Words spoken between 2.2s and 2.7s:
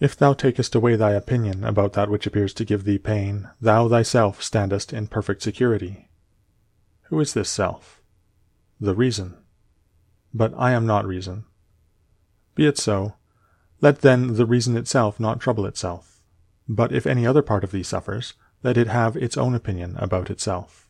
appears to